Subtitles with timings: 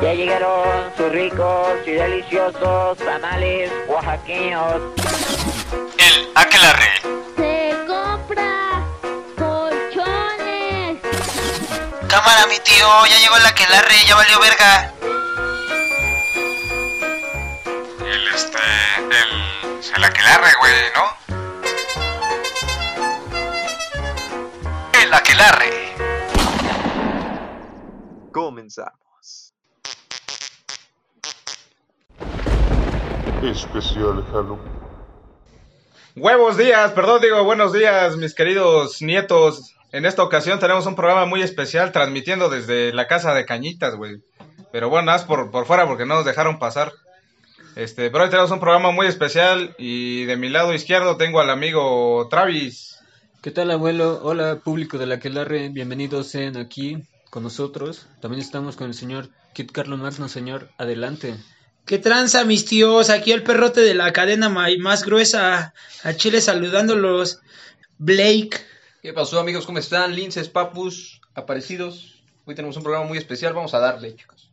[0.00, 4.80] Ya llegaron sus ricos y deliciosos tamales oaxaqueños.
[5.98, 6.92] El aquelarre.
[7.36, 8.82] Se compra
[9.36, 10.98] colchones.
[12.08, 14.92] Cámara, mi tío, ya llegó el aquelarre, ya valió verga.
[18.00, 18.58] El este.
[19.10, 19.50] El.
[19.96, 21.04] El aquelarre, güey, ¿no?
[25.02, 25.94] El aquelarre.
[28.32, 28.99] Comenzamos.
[33.42, 34.60] Especial Halloween.
[36.14, 39.74] Huevos días, perdón, digo buenos días, mis queridos nietos.
[39.92, 44.22] En esta ocasión tenemos un programa muy especial transmitiendo desde la casa de Cañitas, güey.
[44.72, 46.92] Pero bueno, nada más por, por fuera porque no nos dejaron pasar.
[47.76, 51.48] Este, pero hoy tenemos un programa muy especial y de mi lado izquierdo tengo al
[51.48, 52.98] amigo Travis.
[53.40, 54.20] ¿Qué tal, abuelo?
[54.22, 55.70] Hola, público de la Quelarre.
[55.70, 58.06] Bienvenidos sean aquí con nosotros.
[58.20, 60.68] También estamos con el señor Kit Carlos Magno, señor.
[60.76, 61.36] Adelante.
[61.86, 63.10] ¿Qué tranza, mis tíos?
[63.10, 65.74] Aquí el perrote de la cadena más gruesa.
[66.04, 67.40] A Chile saludándolos.
[67.98, 68.64] Blake.
[69.02, 69.66] ¿Qué pasó amigos?
[69.66, 70.14] ¿Cómo están?
[70.14, 72.22] Linces, papus, aparecidos.
[72.44, 74.50] Hoy tenemos un programa muy especial, vamos a darle, chicos.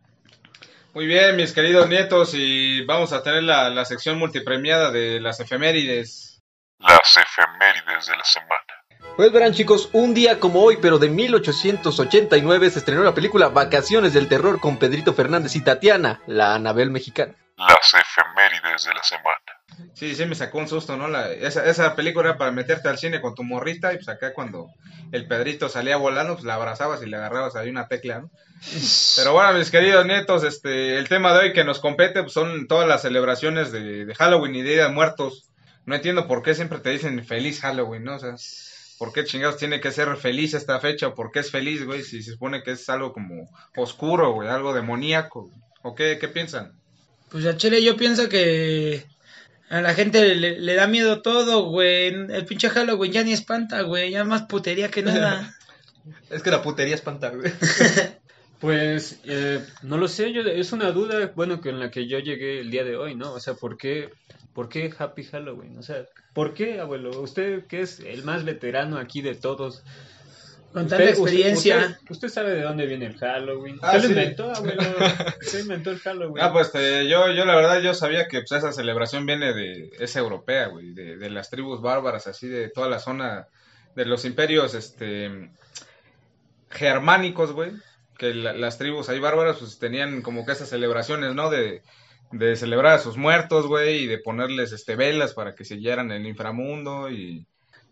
[0.94, 5.39] Muy bien, mis queridos nietos, y vamos a tener la, la sección multipremiada de las
[5.39, 6.41] efemérides.
[6.80, 8.77] Las efemérides de la semana.
[9.18, 14.14] Pues verán chicos, un día como hoy, pero de 1889, se estrenó la película Vacaciones
[14.14, 17.34] del Terror con Pedrito Fernández y Tatiana, la Anabel mexicana.
[17.58, 19.92] Las efemérides de la semana.
[19.96, 21.08] Sí, sí, me sacó un susto, ¿no?
[21.08, 24.34] La- esa, esa película era para meterte al cine con tu morrita y pues acá
[24.34, 24.68] cuando
[25.12, 28.30] el Pedrito salía volando, pues la abrazabas y le agarrabas ahí una tecla, ¿no?
[29.16, 32.68] Pero bueno, mis queridos nietos, este, el tema de hoy que nos compete pues, son
[32.68, 35.50] todas las celebraciones de, de Halloween y de Día de Muertos.
[35.86, 38.16] No entiendo por qué siempre te dicen feliz Halloween, ¿no?
[38.16, 38.36] O sea,
[38.98, 42.03] ¿por qué chingados tiene que ser feliz esta fecha o por qué es feliz, güey?
[42.03, 45.50] Si se supone que es algo como oscuro, güey, algo demoníaco.
[45.84, 46.73] ¿O qué, qué piensan?
[47.30, 49.06] Pues a Chile yo pienso que
[49.70, 52.08] a la gente le, le da miedo todo, güey.
[52.08, 54.12] El pinche Halloween ya ni espanta, güey.
[54.12, 55.53] Ya más putería que nada.
[56.29, 57.52] Es que la putería espanta, güey.
[58.59, 62.18] Pues, eh, no lo sé, yo, es una duda, bueno, que en la que yo
[62.19, 63.34] llegué el día de hoy, ¿no?
[63.34, 64.09] O sea, ¿por qué,
[64.53, 65.78] ¿por qué Happy Halloween?
[65.78, 67.22] O sea, ¿por qué, abuelo?
[67.22, 69.84] Usted que es el más veterano aquí de todos.
[70.73, 71.78] Con Usted- tanta experiencia.
[71.78, 73.78] Usted, usted sabe de dónde viene el Halloween.
[73.81, 74.13] Ah, ¿Usted sí.
[74.16, 74.81] lo inventó, abuelo?
[75.41, 76.44] ¿Usted inventó el Halloween?
[76.44, 79.91] Ah, pues este, yo, yo la verdad yo sabía que pues, esa celebración viene de,
[80.00, 83.47] es europea, güey, de, de las tribus bárbaras, así de toda la zona
[83.96, 85.51] de los imperios, este,
[86.69, 87.72] germánicos, güey,
[88.17, 91.50] que la- las tribus ahí bárbaras pues tenían como que esas celebraciones, ¿no?
[91.50, 91.81] De,
[92.31, 96.25] de celebrar a sus muertos, güey, y de ponerles, este, velas para que siguieran el
[96.25, 97.45] inframundo y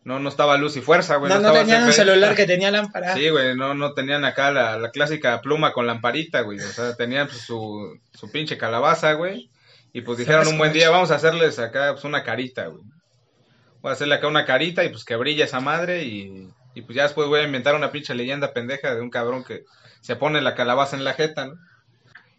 [0.04, 1.30] no, no estaba luz y fuerza, güey.
[1.30, 3.16] No, no estaba tenían un celular que tenía lámpara.
[3.16, 6.60] Sí, güey, no, no tenían acá la, la clásica pluma con lamparita, güey.
[6.60, 9.50] O sea, tenían pues, su, su pinche calabaza, güey.
[9.94, 12.84] Y pues dijeron un buen día, vamos a hacerles acá pues una carita, güey.
[13.82, 16.96] Voy a hacerle acá una carita y pues que brille esa madre y, y pues
[16.96, 19.66] ya después voy a inventar una pinche leyenda pendeja de un cabrón que
[20.02, 21.56] se pone la calabaza en la jeta, ¿no?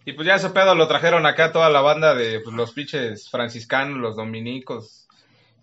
[0.04, 3.28] Y pues ya ese pedo lo trajeron acá toda la banda de pues, los pinches
[3.28, 5.08] franciscanos, los dominicos.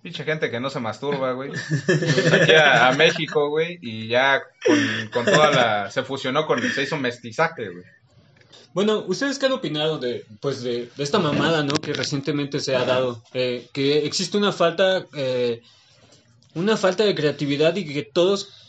[0.02, 1.52] Pinche gente que no se masturba, güey.
[1.86, 3.80] Pues, aquí a, México, güey.
[3.82, 5.92] Y ya con, con toda la...
[5.92, 6.62] Se fusionó con...
[6.62, 7.86] Se hizo mestizaje, güey.
[8.74, 11.76] Bueno, ¿ustedes qué han opinado de, pues de esta mamada, ¿no?
[11.76, 15.62] Que recientemente se ha dado, eh, que existe una falta, eh,
[16.56, 18.63] una falta de creatividad y que todos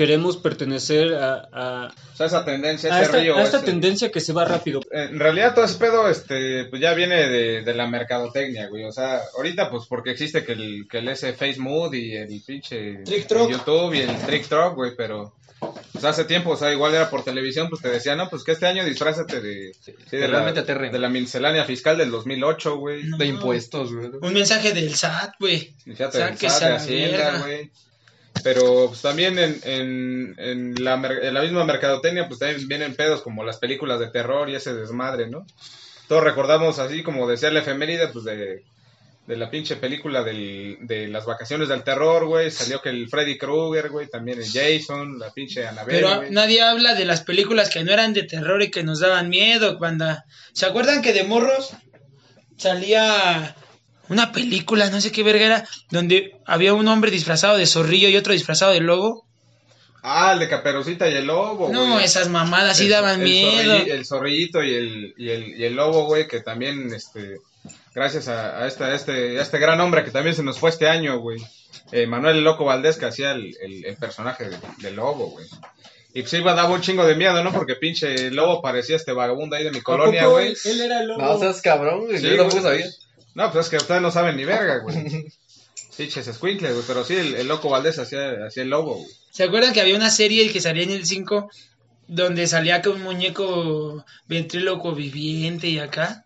[0.00, 3.36] queremos pertenecer a, a, O sea, esa tendencia, a ese esta, río...
[3.36, 4.80] a esta ese- tendencia que se va rápido.
[4.90, 8.84] En realidad todo ese pedo, este, pues ya viene de, de la mercadotecnia, güey.
[8.84, 13.02] O sea, ahorita pues porque existe que el, que el ese Facebook y el pinche
[13.04, 13.50] Trick Truck.
[13.50, 15.34] YouTube y el Trick Truck, güey, pero
[15.92, 18.52] pues hace tiempo, o sea, igual era por televisión, pues te decían, no, pues que
[18.52, 20.88] este año disfrázate de, sí, de, la, realmente aterre.
[20.88, 23.04] de la miscelánea fiscal del 2008, güey.
[23.04, 23.18] No.
[23.18, 24.08] De impuestos, güey.
[24.22, 25.74] Un mensaje del SAT, güey.
[25.84, 27.70] Fíjate, del SAT, de Hacienda, güey.
[28.42, 33.22] Pero pues, también en, en, en, la, en la misma mercadotecnia, pues también vienen pedos
[33.22, 35.46] como las películas de terror y ese desmadre, ¿no?
[36.08, 38.64] Todos recordamos así, como decía la efeméride, pues de,
[39.26, 42.50] de la pinche película del, de las vacaciones del terror, güey.
[42.50, 46.30] Salió que el Freddy Krueger, güey, también el Jason, la pinche Annabelle, Pero güey.
[46.32, 49.78] nadie habla de las películas que no eran de terror y que nos daban miedo,
[49.78, 50.24] banda.
[50.52, 51.70] ¿Se acuerdan que de morros
[52.56, 53.54] salía
[54.10, 58.16] una película, no sé qué verga era, donde había un hombre disfrazado de zorrillo y
[58.16, 59.24] otro disfrazado de lobo?
[60.02, 62.04] Ah, el de Caperucita y el Lobo, No, güey.
[62.06, 63.74] esas mamadas sí El- daban el miedo.
[63.76, 67.36] el zorrillito y el, y el, y el lobo, güey, que también, este,
[67.94, 70.70] gracias a, a esta- a este, a este gran hombre que también se nos fue
[70.70, 71.38] este año, güey.
[71.92, 75.46] Eh, Manuel el Loco Valdés, que hacía el, el- el personaje de- del lobo, güey.
[76.14, 77.52] Y pues iba, daba un chingo de miedo, ¿no?
[77.52, 80.48] Porque pinche lobo parecía este vagabundo ahí de mi ¿A colonia, güey.
[80.48, 81.20] él, él era el lobo?
[81.22, 82.18] No seas cabrón, güey.
[82.18, 82.86] Sí, yo tampoco sabía.
[83.40, 84.96] No, pues es que ustedes no saben ni verga, güey.
[85.96, 86.84] Pinches escuincles, güey.
[86.86, 89.08] Pero sí, el, el loco Valdés hacía, hacía el lobo, güey.
[89.30, 91.50] ¿Se acuerdan que había una serie que salía en el 5
[92.06, 96.24] donde salía con un muñeco ventríloco viviente y acá?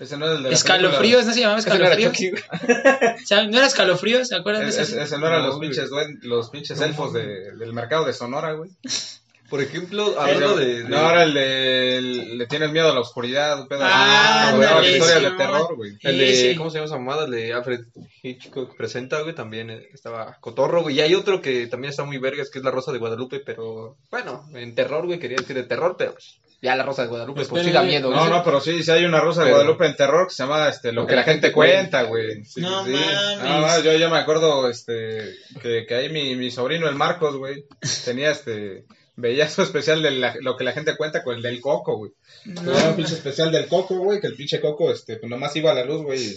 [0.00, 2.12] Ese no era el de la Escalofríos, ¿no se llamaba escalofríos?
[2.18, 4.28] O sea, ¿No era escalofríos?
[4.28, 4.84] ¿Se acuerdan de película.
[4.88, 4.96] eso?
[4.96, 8.12] Ese, ese no eran No, los pinches, duen- los pinches elfos de- del mercado de
[8.12, 8.70] Sonora, güey.
[9.54, 10.82] Por ejemplo, hablando de...
[10.82, 11.96] de- No, ahora el de...
[11.98, 13.82] el- le tienes miedo a la oscuridad, un pedo.
[13.84, 14.52] Ah,
[14.84, 15.92] historias sí, de terror, güey.
[16.02, 16.54] El de.
[16.56, 17.26] ¿cómo se llama esa mamada?
[17.26, 17.80] El de Alfred
[18.22, 20.96] Hitchcock presenta, güey, también estaba Cotorro, güey.
[20.96, 23.96] Y hay otro que también está muy vergas, que es La Rosa de Guadalupe, pero,
[24.10, 27.44] bueno, en terror, güey, quería decir de terror, pero pues, ya La Rosa de Guadalupe,
[27.44, 28.30] Pues, si pero, da miedo, No, güey.
[28.30, 30.68] no, pero sí, sí hay una rosa de Pero- Guadalupe en terror que se llama
[30.68, 32.42] este, Lo que la gente cuenta, güey.
[32.44, 32.90] Sí, No sí.
[32.90, 33.38] mames.
[33.44, 37.36] No, no, yo, yo me acuerdo este, que, que ahí mi, mi sobrino, el Marcos,
[37.36, 37.66] güey,
[38.04, 38.84] tenía este.
[39.16, 42.12] Veía su especial de la- lo que la gente cuenta con el del coco, güey.
[42.44, 45.70] Tenía un pinche especial del coco, güey, que el pinche coco, este, pues nomás iba
[45.70, 46.36] a la luz, güey,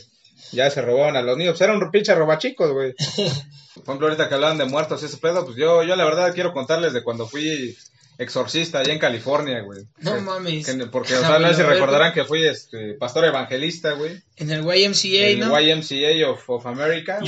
[0.51, 1.53] ya se robaban a los niños.
[1.53, 2.93] Pues era un pinche robachicos, güey.
[3.75, 6.33] Por ejemplo, ahorita que hablaban de muertos y ese pedo, pues yo, yo la verdad
[6.33, 7.75] quiero contarles de cuando fui
[8.19, 9.83] exorcista allá en California, güey.
[9.99, 10.65] No Que- mames.
[10.65, 14.21] que- porque, o sea, no sé si recordarán que fui este, pastor evangelista, güey.
[14.35, 15.59] En el YMCA, El ¿no?
[15.59, 17.19] YMCA of, of America.
[17.19, 17.27] güey.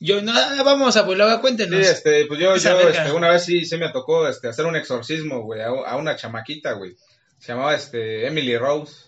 [0.00, 0.32] Yo, yo, no,
[0.64, 1.80] vamos, abuelo, Sí, cuéntenos.
[1.86, 5.42] este, pues yo, yo este, una vez sí, sí me tocó este, hacer un exorcismo,
[5.42, 6.96] güey, a, a una chamaquita, güey.
[7.38, 9.07] Se llamaba este, Emily Rose.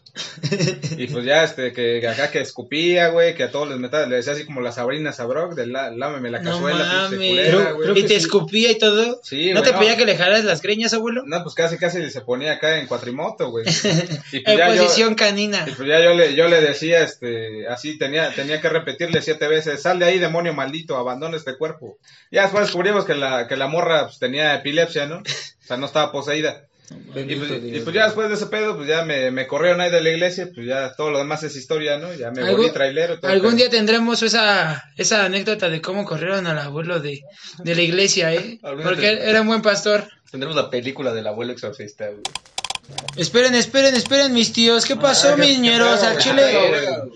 [0.97, 4.17] Y pues ya, este, que acá que escupía, güey, que a todos les metía, le
[4.17, 7.29] decía así como la Sabrina Sabrok, de la, lámeme la no cazuela, pinche mames.
[7.29, 7.99] culera, güey.
[7.99, 8.15] y te sí.
[8.15, 9.21] escupía y todo.
[9.23, 11.23] Sí, ¿No te pedía que le jalas las greñas, abuelo?
[11.27, 13.65] No, pues casi, casi se ponía acá en cuatrimoto, güey.
[14.33, 15.65] Y pues En ya yo- posición canina.
[15.67, 19.49] Y pues ya yo le, yo le decía, este, así tenía, tenía que repetirle siete
[19.49, 21.99] veces, sal de ahí, demonio maldito, abandona este cuerpo.
[22.31, 25.19] Ya después descubrimos que la, que la morra pues, tenía epilepsia, ¿no?
[25.19, 25.23] O
[25.67, 26.65] sea, no estaba poseída.
[26.91, 29.91] Y pues, y pues ya después de ese pedo, pues ya me, me corrieron ahí
[29.91, 32.13] de la iglesia, pues ya todo lo demás es historia, ¿no?
[32.15, 33.19] Ya me volví trailero.
[33.23, 37.23] Algún día tendremos esa, esa anécdota de cómo corrieron al abuelo de,
[37.59, 38.59] de la iglesia, ¿eh?
[38.83, 40.09] Porque era un buen pastor.
[40.31, 42.23] Tendremos la película del abuelo exorcista, güey.
[43.17, 44.85] Esperen, esperen, esperen, mis tíos.
[44.87, 46.03] ¿Qué pasó, qué- mis ñeros?
[46.03, 46.43] Al chile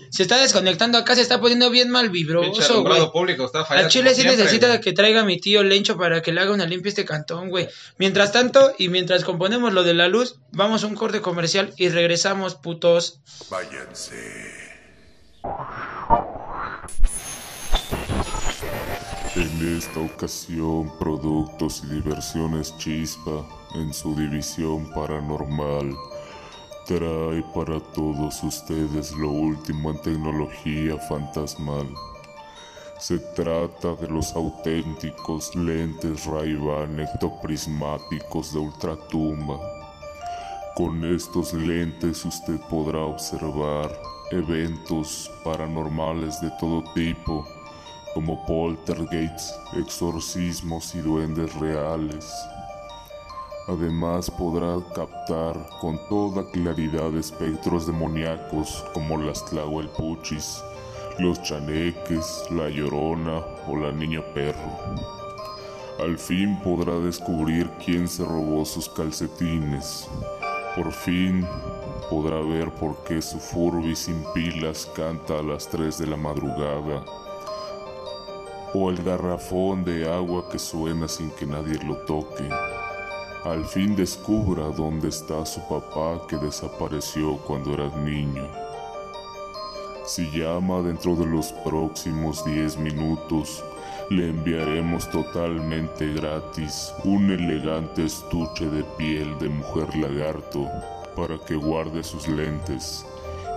[0.09, 3.11] se está desconectando acá, se está poniendo bien mal vibroso, güey.
[3.11, 3.87] público está fallando.
[3.87, 4.81] Al chile sí siempre, necesita güey.
[4.81, 7.49] que traiga a mi tío Lencho para que le haga una limpia a este cantón,
[7.49, 7.67] güey.
[7.97, 11.89] Mientras tanto, y mientras componemos lo de la luz, vamos a un corte comercial y
[11.89, 13.19] regresamos, putos.
[13.49, 14.53] Váyanse.
[19.35, 23.45] En esta ocasión, Productos y Diversiones Chispa,
[23.75, 25.95] en su división paranormal,
[26.85, 31.87] trae para todos ustedes lo último en tecnología fantasmal.
[32.99, 36.99] Se trata de los auténticos lentes Ray-Ban
[38.53, 39.59] de ultratumba.
[40.75, 43.91] Con estos lentes usted podrá observar
[44.31, 47.45] eventos paranormales de todo tipo,
[48.13, 52.33] como poltergeists, exorcismos y duendes reales.
[53.67, 60.63] Además podrá captar con toda claridad espectros demoníacos como las tlahuelpuchis,
[61.17, 64.69] los chaneques, la llorona o la niña perro.
[65.99, 70.07] Al fin podrá descubrir quién se robó sus calcetines.
[70.75, 71.47] Por fin
[72.09, 77.03] podrá ver por qué su Furby sin pilas canta a las 3 de la madrugada.
[78.75, 82.47] O el garrafón de agua que suena sin que nadie lo toque.
[83.45, 88.47] Al fin descubra dónde está su papá que desapareció cuando era niño.
[90.03, 93.63] Si llama dentro de los próximos 10 minutos,
[94.09, 100.67] le enviaremos totalmente gratis un elegante estuche de piel de mujer lagarto
[101.15, 103.05] para que guarde sus lentes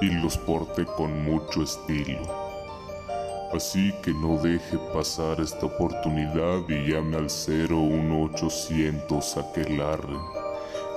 [0.03, 2.48] y los porte con mucho estilo.
[3.53, 10.19] Así que no deje pasar esta oportunidad y llame al 01800 Aquelarre.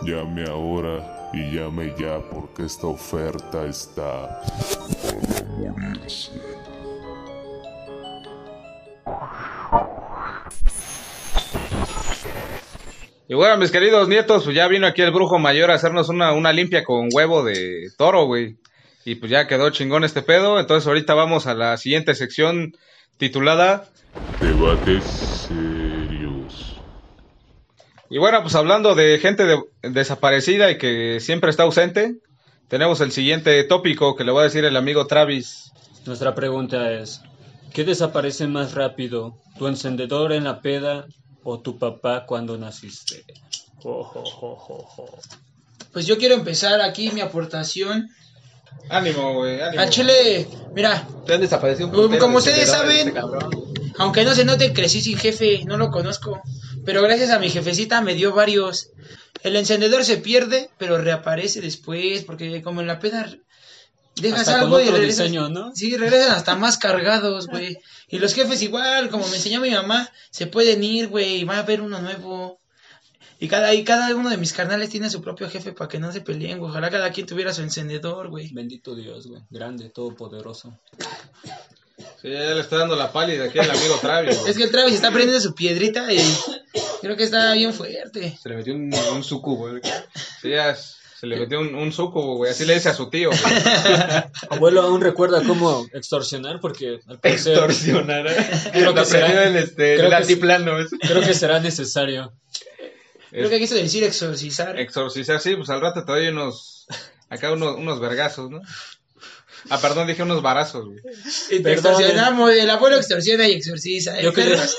[0.03, 4.41] Llame ahora y llame ya porque esta oferta está
[5.01, 6.33] para morirse.
[13.29, 16.33] Y bueno, mis queridos nietos, pues ya vino aquí el brujo mayor a hacernos una,
[16.33, 18.57] una limpia con huevo de toro, güey.
[19.05, 20.59] Y pues ya quedó chingón este pedo.
[20.59, 22.73] Entonces ahorita vamos a la siguiente sección
[23.17, 23.89] titulada.
[24.39, 26.81] Debates serios.
[28.09, 32.15] Y bueno, pues hablando de gente de- desaparecida y que siempre está ausente,
[32.67, 35.71] tenemos el siguiente tópico que le va a decir el amigo Travis.
[36.05, 37.21] Nuestra pregunta es,
[37.73, 39.37] ¿qué desaparece más rápido?
[39.57, 41.05] ¿Tu encendedor en la peda
[41.43, 43.23] o tu papá cuando naciste?
[45.93, 48.09] Pues yo quiero empezar aquí mi aportación.
[48.89, 49.81] Ánimo, güey, ánimo.
[49.81, 53.49] Al chile, mira, Te han desaparecido un Como putero de ustedes saben, este cabrón.
[53.97, 56.41] aunque no se note, crecí sin jefe, no lo conozco.
[56.85, 58.89] Pero gracias a mi jefecita me dio varios.
[59.43, 63.27] El encendedor se pierde, pero reaparece después, porque como en la peda
[64.15, 65.25] dejas Hasta con algo y otro regresas.
[65.25, 65.71] diseño, ¿no?
[65.75, 67.77] Sí, regresan hasta más cargados, güey.
[68.09, 71.55] Y los jefes igual, como me enseñó mi mamá, se pueden ir, güey, y va
[71.55, 72.59] a haber uno nuevo.
[73.43, 76.11] Y cada, y cada uno de mis carnales tiene su propio jefe para que no
[76.11, 76.69] se peleen, güey.
[76.69, 78.53] Ojalá cada quien tuviera su encendedor, güey.
[78.53, 79.41] Bendito Dios, güey.
[79.49, 80.77] Grande, todopoderoso.
[82.21, 84.37] Sí, ya le está dando la pálida aquí al amigo Travis.
[84.37, 84.51] güey.
[84.51, 86.19] Es que el Travis está prendiendo su piedrita y
[87.01, 88.37] creo que está bien fuerte.
[88.41, 89.69] Se le metió un, un sucubo.
[89.69, 89.81] güey.
[90.41, 92.51] Sí, ya es- se le metió un, un suco, güey.
[92.51, 93.41] Así le dice a su tío, güey.
[94.49, 98.25] Abuelo aún recuerda cómo extorsionar porque al parecer Extorsionar.
[98.71, 100.35] Creo que será- este, creo el que
[100.99, 102.33] creo que será necesario.
[103.31, 104.77] Creo que quiso decir exorcizar.
[104.79, 106.85] Exorcizar, sí, pues al rato te doy unos.
[107.29, 108.61] Acá unos, unos vergazos, ¿no?
[109.69, 110.99] Ah, perdón, dije unos barazos, güey.
[111.49, 114.19] Extorsionamos, el abuelo extorsiona y exorciza.
[114.19, 114.23] ¿eh?
[114.23, 114.75] Yo Perros.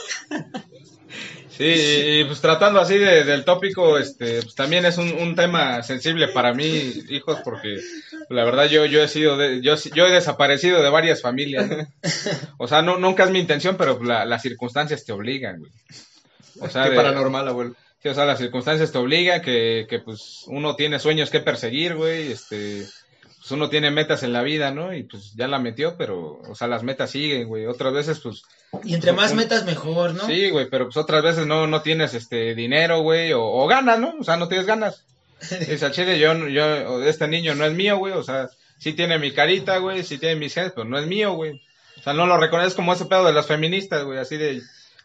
[1.56, 5.82] Sí, y, pues tratando así de- del tópico, este, pues también es un, un tema
[5.82, 7.78] sensible para mí, hijos, porque
[8.30, 11.70] la verdad yo, yo he sido, de- yo, yo he desaparecido de varias familias.
[12.56, 15.72] O sea, no, nunca es mi intención, pero la- las circunstancias te obligan, güey.
[16.60, 17.76] O sea, Qué de- paranormal, abuelo.
[18.02, 21.94] Sí, o sea, las circunstancias te obligan, que, que pues uno tiene sueños que perseguir,
[21.94, 22.84] güey, este,
[23.38, 24.92] pues uno tiene metas en la vida, ¿no?
[24.92, 27.66] Y pues ya la metió, pero, o sea, las metas siguen, güey.
[27.66, 28.42] Otras veces, pues,
[28.84, 30.26] Y entre más metas, mejor, ¿no?
[30.26, 34.00] sí, güey, pero pues otras veces no, no tienes, este, dinero, güey, o, o ganas,
[34.00, 34.14] ¿no?
[34.18, 35.04] O sea, no tienes ganas.
[35.40, 39.32] Dice, chile, yo, yo, este niño no es mío, güey, o sea, sí tiene mi
[39.32, 41.60] carita, güey, sí tiene mis genes, pero no es mío, güey.
[41.98, 44.60] O sea, no lo reconozco como ese pedo de las feministas, güey, así de...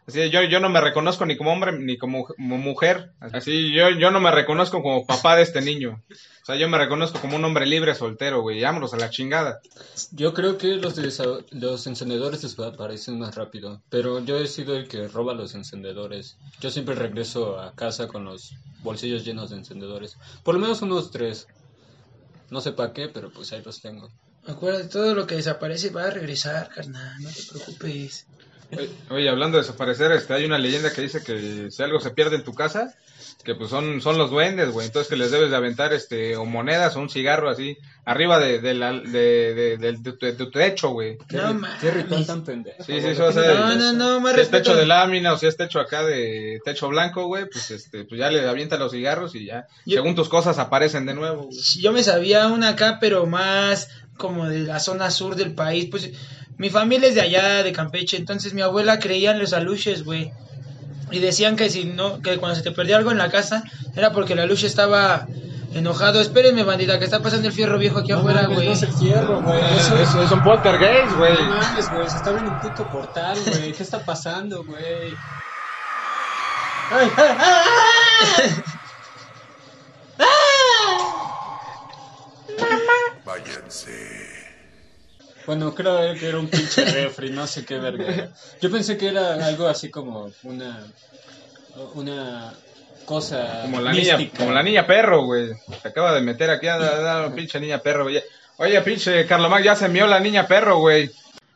[0.08, 3.12] Así yo, yo no me reconozco ni como hombre ni como, como mujer.
[3.20, 6.02] Así, yo, yo no me reconozco como papá de este niño.
[6.44, 8.62] O sea, yo me reconozco como un hombre libre, soltero, güey.
[8.62, 9.60] Vámonos a la chingada.
[10.12, 10.96] Yo creo que los,
[11.52, 16.38] los encendedores desaparecen más rápido, pero yo he sido el que roba los encendedores.
[16.62, 20.16] Yo siempre regreso a casa con los bolsillos llenos de encendedores.
[20.42, 21.48] Por lo menos unos tres.
[22.50, 24.10] No sé para qué, pero pues ahí los tengo.
[24.46, 28.26] Acuérdate, todo lo que desaparece va a regresar, carnal, no te preocupes.
[28.71, 32.12] Oye, Oye, hablando de desaparecer, este, hay una leyenda que dice que si algo se
[32.12, 32.93] pierde en tu casa,
[33.43, 34.88] que pues son, son los duendes, güey.
[34.88, 38.59] Entonces que les debes de aventar, este, o monedas o un cigarro así, arriba de,
[38.59, 41.17] de, la, de, de, del- de tu, de tu techo, güey.
[41.29, 41.79] ¿Qué, No mames.
[41.79, 42.83] qué ritual tan pendejo.
[42.83, 45.55] Sí, sí, eso, No, no, no, más si es techo de lámina o si es
[45.55, 49.45] techo acá de techo blanco, güey, pues este, pues ya le avienta los cigarros y
[49.45, 51.57] ya, Yo- según tus cosas aparecen de nuevo, güey.
[51.79, 55.88] Yo me sabía una acá, pero más como de la zona sur del país.
[55.91, 56.09] Pues
[56.58, 60.32] mi familia es de allá, de Campeche, entonces mi abuela creía en los aluches, güey.
[61.12, 63.64] Y decían que si no, que cuando se te perdía algo en la casa,
[63.96, 65.26] era porque el aluche estaba
[65.74, 66.20] enojado.
[66.20, 68.68] Espérenme, bandita, que está pasando el fierro viejo aquí afuera, güey.
[68.68, 69.60] No es el fierro, güey.
[69.78, 71.34] Eso Es, es un poltergeist, güey.
[71.34, 72.10] No mames, güey.
[72.10, 73.72] Se está abriendo un puto portal, güey.
[73.72, 75.14] ¿Qué está pasando, güey?
[76.90, 78.64] Ay, ay, ay,
[85.48, 88.30] Bueno, creo que era un pinche refri, no sé qué verga.
[88.62, 90.86] Yo pensé que era algo así como una
[91.96, 92.54] una
[93.06, 94.18] cosa Como la mística.
[94.18, 95.50] niña, como la niña perro, güey.
[95.82, 98.22] Se acaba de meter aquí, anda, anda, pinche niña perro, güey.
[98.58, 101.10] Oye, pinche Carlomag, ya se mió la niña perro, güey.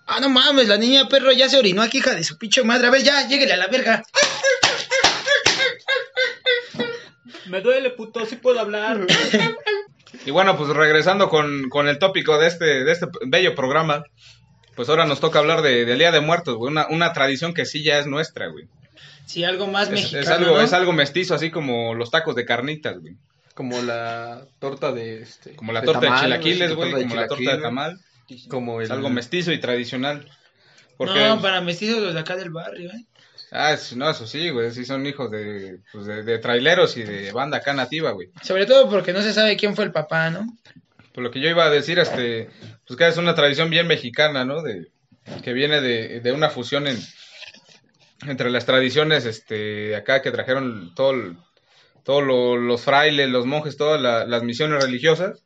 [0.07, 2.87] Ah, no mames, la niña perro ya se orinó aquí, hija de su pinche madre.
[2.87, 4.03] A ver, ya, lléguele a la verga.
[7.47, 9.05] Me duele, puto, sí puedo hablar.
[10.25, 14.03] Y bueno, pues regresando con, con el tópico de este, de este bello programa,
[14.75, 16.71] pues ahora nos toca hablar de, del Día de Muertos, güey.
[16.71, 18.67] Una, una tradición que sí ya es nuestra, güey.
[19.25, 20.61] Sí, algo más Es, mexicano, es algo, ¿no?
[20.61, 23.15] es algo mestizo, así como los tacos de carnitas, güey.
[23.53, 25.55] Como la torta de este.
[25.55, 26.91] Como la de torta de chilaquiles, la güey.
[26.91, 27.99] Como la torta de tamal.
[28.49, 28.85] Como el.
[28.85, 30.29] Es algo mestizo y tradicional.
[30.97, 33.05] Porque, No, para mestizos los de acá del barrio, ¿eh?
[33.51, 34.71] Ah, es- no, eso sí, güey.
[34.71, 38.29] Sí son hijos de, pues de, de traileros y de banda acá nativa, güey.
[38.41, 40.45] Sobre todo porque no se sabe quién fue el papá, ¿no?
[41.13, 42.49] Por lo que yo iba a decir, este,
[42.87, 44.61] pues que es una tradición bien mexicana, ¿no?
[44.63, 44.87] De,
[45.43, 46.97] que viene de, de una fusión en,
[48.27, 51.37] entre las tradiciones, este, de acá que trajeron todo, el-
[52.03, 55.43] todos lo- los frailes, los monjes, todas la- las misiones religiosas,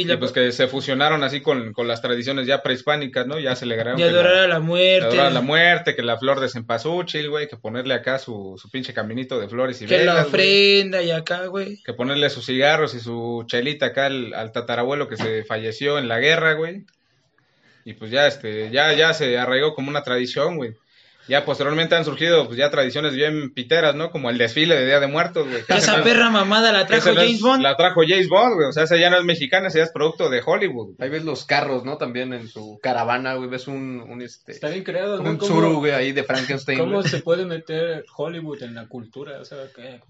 [0.00, 3.38] Y y, la pues que se fusionaron así con, con las tradiciones ya prehispánicas, ¿no?
[3.38, 5.06] Ya se le que la- adorar a la muerte.
[5.06, 8.70] adorar a la muerte, que la flor de cempasúchil, güey, que ponerle acá su, su
[8.70, 10.26] pinche caminito de flores y que la velas, güey.
[10.28, 11.82] ofrenda y acá, güey.
[11.84, 16.08] que ponerle sus cigarros y su chelita acá al, al tatarabuelo que se falleció en
[16.08, 16.84] la guerra, güey.
[17.84, 20.74] Y pues ya, este, ya, ya se arraigó como una tradición, güey.
[21.28, 24.10] Ya posteriormente han surgido pues, ya tradiciones bien piteras, ¿no?
[24.10, 25.62] Como el desfile de Día de Muertos, güey.
[25.68, 27.62] Esa no perra mamada la trajo es- James Bond.
[27.62, 28.68] La trajo James Bond, güey.
[28.68, 30.96] O sea, esa ya no es mexicana, esa ya es producto de Hollywood.
[30.98, 31.98] Ahí ves los carros, ¿no?
[31.98, 34.52] También en su caravana, güey, ves un, un este...
[34.52, 35.30] Está bien creado, como ¿no?
[35.34, 36.78] un ¿Cómo- Zuru, güey, ahí de Frankenstein.
[36.78, 37.08] ¿Cómo güey.
[37.08, 39.38] se puede meter Hollywood en la cultura?
[39.40, 40.00] O sea, que,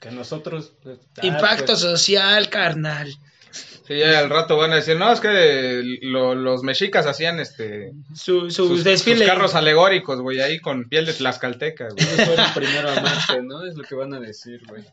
[0.00, 0.72] que nosotros...
[0.86, 0.90] ah,
[1.26, 3.12] Impacto pues, social, carnal.
[3.52, 7.92] Sí, ya al rato van a decir, no, es que lo- los mexicas hacían este
[8.14, 9.18] Su, su sus, desfile.
[9.18, 12.04] sus carros alegóricos, güey, ahí con piel de tlaxcalteca, güey.
[12.14, 13.64] ellos fueron primero a Marte, ¿no?
[13.66, 14.84] Es lo que van a decir, güey.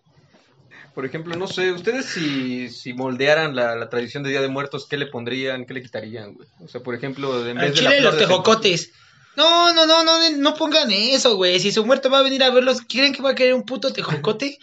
[0.96, 4.88] Por ejemplo, no sé, ustedes si, si moldearan la, la tradición de Día de Muertos,
[4.90, 6.48] ¿qué le pondrían, qué le quitarían, güey?
[6.60, 8.92] O sea, por ejemplo, en Al vez de la chile los tejocotes.
[9.36, 11.60] No, no, no, no, no pongan eso, güey.
[11.60, 13.94] Si su muerto va a venir a verlos, ¿quieren que va a querer un puto
[13.94, 14.58] tejocote?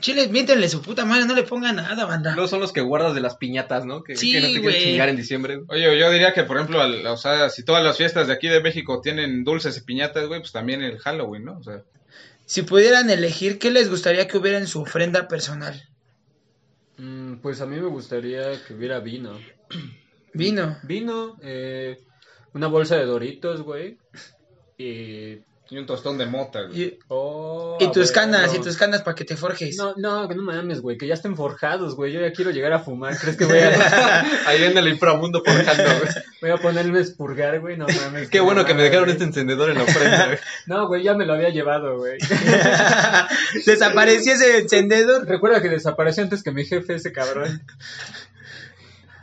[0.00, 2.34] Chile, miéntenle su puta madre, no le pongan nada, banda.
[2.36, 4.02] No son los que guardas de las piñatas, ¿no?
[4.02, 4.62] Que, Sí, que no te güey.
[4.62, 5.60] quieres chingar en diciembre.
[5.68, 8.48] Oye, yo diría que, por ejemplo, al- o sea, si todas las fiestas de aquí
[8.48, 11.58] de México tienen dulces y piñatas, güey, pues también el Halloween, ¿no?
[11.58, 11.82] O sea,
[12.44, 15.88] Si pudieran elegir, ¿qué les gustaría que hubiera en su ofrenda personal?
[16.98, 19.38] Mm, pues a mí me gustaría que hubiera vino.
[20.34, 20.76] Vino.
[20.82, 21.98] Vino, eh,
[22.52, 23.96] una bolsa de Doritos, güey.
[24.76, 25.38] Y...
[25.68, 26.80] y un tostón de mota, güey.
[26.80, 29.76] Y, Oh, y tus a canas, y tus canas para que te forjes.
[29.76, 32.12] No, no, que no mames, güey, que ya estén forjados, güey.
[32.12, 33.18] Yo ya quiero llegar a fumar.
[33.18, 36.14] ¿Crees que voy a, Ahí en el inframundo forjando, güey.
[36.40, 37.76] voy a ponerme a expurgar, güey?
[37.76, 38.28] No mames.
[38.28, 39.14] Qué bueno que me dejaron güey.
[39.14, 40.38] este encendedor en la ofrenda, güey.
[40.66, 42.18] No, güey, ya me lo había llevado, güey.
[43.64, 45.26] Desapareció ese encendedor.
[45.26, 47.62] Recuerda que desapareció antes que mi jefe, ese cabrón.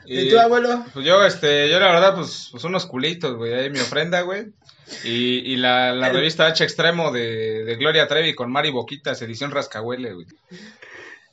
[0.06, 0.86] ¿Y tu abuelo?
[0.94, 4.48] Pues yo, este, yo la verdad, pues, pues unos culitos, güey, ahí mi ofrenda, güey.
[5.04, 9.52] Y, y la, la revista H Extremo de, de Gloria Trevi con Mari Boquitas, edición
[9.52, 10.28] rascahuele, güey.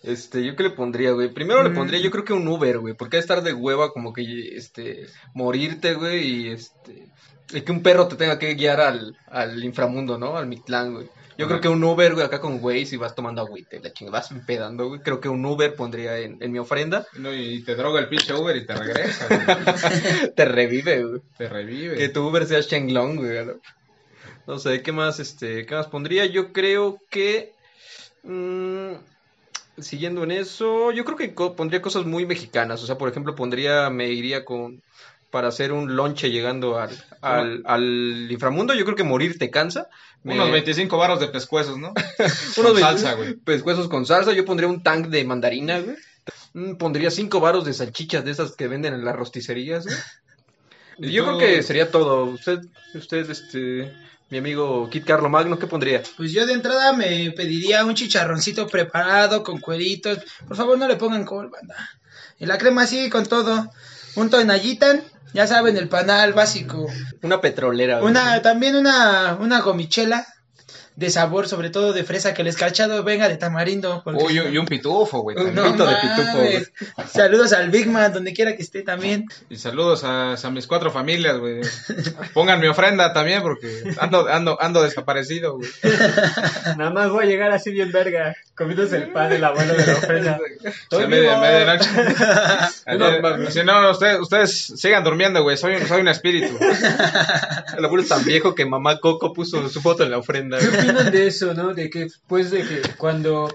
[0.03, 1.29] Este, ¿yo qué le pondría, güey?
[1.29, 1.75] Primero le Mm.
[1.75, 4.57] pondría, yo creo que un Uber, güey, porque ha de estar de hueva como que,
[4.57, 7.07] este, morirte, güey, y este,
[7.53, 10.37] y que un perro te tenga que guiar al, al inframundo, ¿no?
[10.37, 11.09] Al Mictlán, güey.
[11.41, 14.19] Yo creo que un Uber, güey, acá con güey, si vas tomando agüite, la chingada,
[14.19, 15.01] vas pedando, güey.
[15.01, 17.07] Creo que un Uber pondría en, en mi ofrenda.
[17.15, 20.33] No, y te droga el pinche Uber y te regresa, güey.
[20.37, 21.21] te revive, güey.
[21.37, 21.97] Te revive.
[21.97, 23.47] Que tu Uber sea Shenlong, güey.
[23.47, 23.55] ¿no?
[24.47, 26.27] No sé, ¿qué más, este, qué más pondría?
[26.27, 27.53] Yo creo que...
[28.25, 28.93] mm,
[29.79, 32.83] siguiendo en eso, yo creo que co- pondría cosas muy mexicanas.
[32.83, 34.83] O sea, por ejemplo, pondría, me iría con...
[35.31, 36.91] Para hacer un lonche llegando al,
[37.21, 39.89] al, al inframundo, yo creo que morir te cansa.
[40.23, 41.93] Me- Unos 25 baros de pescuezos, ¿no?
[42.19, 43.35] unos Con 20 salsa, güey.
[43.35, 44.33] Pescuezos con salsa.
[44.33, 45.97] Yo pondría un tank de mandarina, güey.
[46.53, 49.97] Mm, Pondría cinco varos de salchichas de esas que venden en las rosticerías, güey.
[50.99, 52.25] ¿Y Yo creo que sería todo.
[52.25, 52.59] Usted,
[52.95, 53.91] usted, este,
[54.29, 56.03] mi amigo Kit Carlo Magno, ¿qué pondría?
[56.17, 60.19] Pues yo de entrada me pediría un chicharroncito preparado con cueritos.
[60.47, 61.77] Por favor, no le pongan col, banda.
[62.39, 63.71] Y la crema así con todo.
[64.17, 66.87] Un tonayitan, ya saben, el panal básico.
[67.23, 68.11] Una petrolera, güey.
[68.11, 70.27] Una, también una, una gomichela
[71.01, 74.03] de sabor, sobre todo de fresa, que el escarchado venga de tamarindo.
[74.05, 75.35] porque Uy, y, un pitufo, güey.
[75.35, 75.55] También.
[75.57, 76.73] no pito de pitufo, mames.
[77.11, 79.25] Saludos al Big Man, donde quiera que esté también.
[79.49, 81.63] Y saludos a, a mis cuatro familias, güey.
[82.35, 85.71] Pongan mi ofrenda también porque ando, ando, ando desaparecido, güey.
[86.77, 89.93] Nada más voy a llegar así bien verga, comiéndose el pan del abuelo de la
[89.95, 90.39] ofrenda.
[90.63, 91.41] Estoy media, vivo.
[91.41, 91.89] medianoche.
[92.87, 95.57] Ayer- Si no, ustedes, ustedes sigan durmiendo, güey.
[95.57, 96.59] Soy, soy un espíritu.
[97.79, 100.59] El abuelo es tan viejo que mamá Coco puso su foto en la ofrenda.
[100.59, 100.90] ¿Qué güey.
[100.93, 101.75] De eso, no?
[101.75, 103.49] De que, pues, de que cuando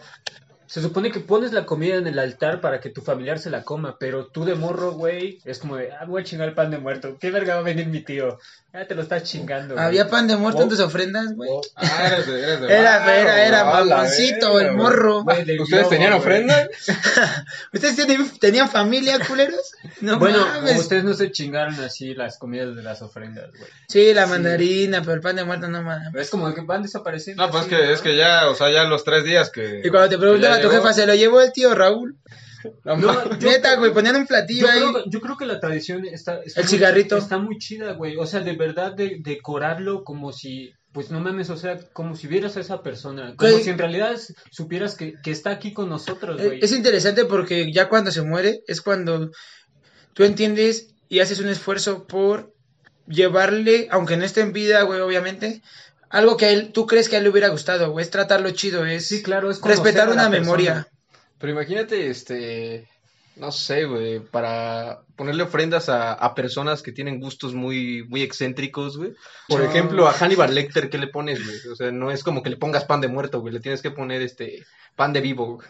[0.67, 3.63] se supone que pones la comida en el altar para que tu familiar se la
[3.63, 6.71] coma, pero tú de morro, güey, es como de, ah, voy a chingar el pan
[6.71, 7.17] de muerto.
[7.19, 8.39] ¿Qué verga va a venir mi tío?
[8.77, 9.73] Ya te lo estás chingando.
[9.75, 9.85] güey.
[9.85, 10.69] ¿Había pan de muerto en Oh.
[10.69, 11.49] tus ofrendas, güey?
[11.49, 15.23] Oh, Ah, eres de, eres de Era, barro, era, era mamoncito el morro.
[15.23, 16.19] güey, ¿Ustedes globo, tenían güey.
[16.21, 16.67] ofrenda?
[17.73, 19.71] ¿Ustedes tienen, tenían familia, culeros?
[20.01, 20.77] No Bueno, mames.
[20.77, 23.69] ustedes no se chingaron así las comidas de las ofrendas, güey.
[23.87, 26.13] Sí, la mandarina, pero el pan de muerto no mames.
[26.13, 27.45] Es como que van desapareciendo.
[27.45, 29.81] No, pues es así, que, es que ya, o sea, ya los tres días que.
[29.85, 32.17] Y cuando te preguntaba a tu llegó- jefa, ¿se lo llevó el tío Raúl?
[32.83, 34.79] No, yo- Neta, güey, ponían un platillo Yo ahí.
[34.79, 37.17] creo, yo creo que la tradición está, está El muy- cigarrito.
[37.17, 38.17] está muy chida, güey.
[38.17, 42.27] O sea, de verdad de decorarlo como si, pues no mames, o sea, como si
[42.27, 44.15] vieras a esa persona, como si en realidad
[44.51, 46.59] supieras que, que está aquí con nosotros, Eh, güey.
[46.61, 49.31] Es interesante porque ya cuando se muere es cuando
[50.13, 52.53] tú entiendes y haces un esfuerzo por
[53.07, 55.61] llevarle, aunque no esté en vida, güey, obviamente,
[56.09, 58.49] algo que a él, tú crees que a él le hubiera gustado, güey, es tratarlo
[58.51, 60.87] chido, es Sí, claro, es respetar una persona.
[61.45, 62.87] Pero imagínate, este,
[63.35, 68.97] no sé, güey, para ponerle ofrendas a, a personas que tienen gustos muy, muy excéntricos,
[68.97, 69.13] güey.
[69.47, 69.69] Por No.
[69.69, 71.57] ejemplo, a Hannibal Lecter, ¿qué le pones, güey?
[71.71, 73.91] O sea, no es como que le pongas pan de muerto, güey, le tienes que
[73.91, 75.67] poner, este, pan de vivo, güey.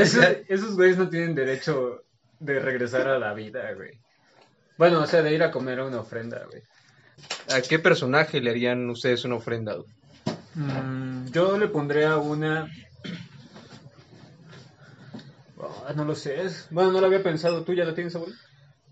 [0.00, 2.02] Esos, esos güeyes no tienen derecho
[2.40, 3.92] de regresar a la vida, güey.
[4.76, 6.62] Bueno, o sea, de ir a comer una ofrenda, güey.
[7.56, 9.74] ¿A qué personaje le harían ustedes una ofrenda?
[9.76, 9.86] güey?
[10.56, 12.68] Mm, yo le pondría una.
[15.86, 16.42] Ah, no lo sé.
[16.42, 17.64] es- Bueno, no lo había pensado.
[17.64, 18.34] ¿Tú ya lo tienes, abuelo?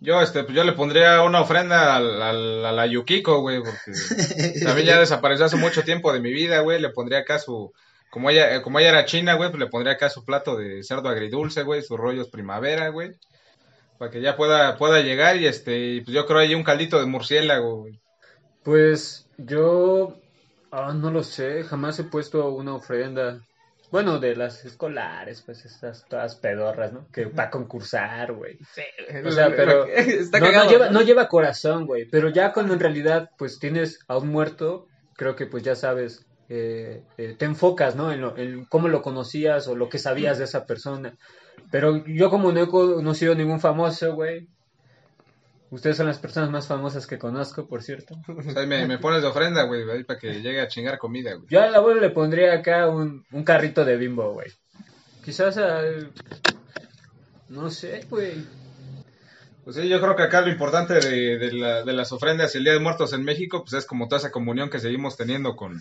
[0.00, 3.92] Yo, este, pues yo le pondría una ofrenda al, al- a la Yukiko, güey, porque
[4.64, 6.80] también ya desapareció hace mucho tiempo de mi vida, güey.
[6.80, 7.72] Le pondría acá su,
[8.10, 10.82] como ella, eh, como ella era china, güey, pues le pondría acá su plato de
[10.82, 13.12] cerdo agridulce, güey, sus rollos primavera, güey,
[13.98, 16.98] para que ya pueda, pueda llegar y este, y pues yo creo ahí un caldito
[17.00, 18.00] de murciélago, güey.
[18.64, 20.16] Pues yo.
[20.70, 21.64] Ah, no lo sé.
[21.64, 23.40] Jamás he puesto una ofrenda.
[23.92, 27.06] Bueno, de las escolares, pues esas todas pedorras, ¿no?
[27.12, 28.58] Que para concursar, güey.
[29.24, 30.92] O sea, pero Está no, lleva, ¿no?
[30.92, 32.06] no lleva corazón, güey.
[32.10, 36.26] Pero ya cuando en realidad, pues tienes a un muerto, creo que pues ya sabes,
[36.48, 38.10] eh, eh, te enfocas, ¿no?
[38.10, 41.14] En, lo- en cómo lo conocías o lo que sabías de esa persona.
[41.70, 44.48] Pero yo como no he conocido ningún famoso, güey.
[45.72, 48.14] Ustedes son las personas más famosas que conozco, por cierto.
[48.28, 51.32] O sea, me, me pones de ofrenda, güey, ahí para que llegue a chingar comida,
[51.32, 51.46] güey.
[51.48, 54.48] Yo al abuelo le pondría acá un, un carrito de bimbo, güey.
[55.24, 56.10] Quizás al...
[57.48, 58.44] No sé, güey.
[59.64, 62.58] Pues sí, yo creo que acá lo importante de, de, la- de las ofrendas y
[62.58, 65.56] el Día de Muertos en México, pues es como toda esa comunión que seguimos teniendo
[65.56, 65.80] con,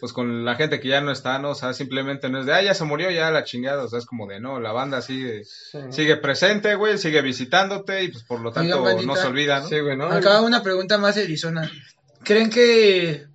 [0.00, 1.50] pues con la gente que ya no está, ¿no?
[1.50, 3.98] O sea, simplemente no es de, ah, ya se murió, ya la chingada, o sea,
[3.98, 5.44] es como de, no, la banda sigue,
[5.90, 9.68] sigue presente, güey, sigue visitándote y pues por lo tanto no se olvida, ¿no?
[9.68, 10.06] Sí, güey, ¿no?
[10.06, 11.70] Acá una pregunta más de Arizona.
[12.22, 13.26] ¿Creen que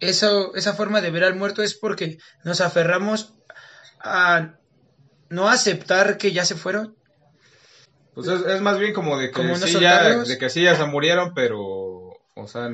[0.00, 3.34] eso, esa forma de ver al muerto es porque nos aferramos
[4.00, 4.54] a
[5.28, 6.96] no aceptar que ya se fueron?
[8.14, 10.62] Pues es, es más bien como de que Como no sí ya, de que sí
[10.62, 11.58] ya se murieron, pero,
[12.34, 12.68] o sea,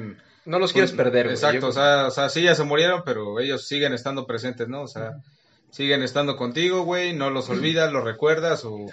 [0.49, 1.27] No los quieres pues, perder.
[1.29, 4.67] Exacto, Yo- o sea, o sea, sí ya se murieron, pero ellos siguen estando presentes,
[4.69, 4.83] ¿no?
[4.83, 5.13] O sea,
[5.71, 8.87] siguen estando contigo, güey, no los olvidas, los recuerdas o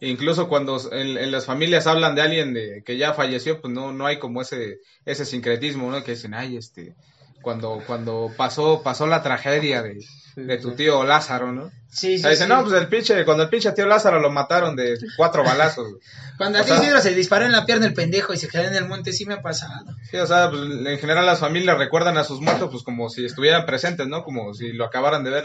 [0.00, 3.92] incluso cuando en, en las familias hablan de alguien de que ya falleció, pues no
[3.92, 6.02] no hay como ese ese sincretismo, ¿no?
[6.04, 6.94] Que dicen, "Ay, este
[7.42, 9.98] cuando cuando pasó pasó la tragedia de,
[10.36, 11.70] de tu tío Lázaro, ¿no?
[11.90, 14.74] Sí, O sea, dicen, no, pues el pinche, cuando el pinche tío Lázaro lo mataron
[14.76, 15.90] de cuatro balazos.
[15.90, 16.02] güey".
[16.38, 18.48] Cuando a o ti sea- Isidro se disparó en la pierna el pendejo y se
[18.48, 19.84] quedó en el monte, sí me ha pasado.
[20.10, 23.24] Sí, o sea, pues, en general las familias recuerdan a sus muertos pues como si
[23.26, 24.24] estuvieran presentes, ¿no?
[24.24, 25.44] Como si lo acabaran de ver